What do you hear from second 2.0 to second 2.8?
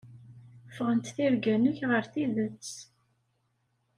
tidet.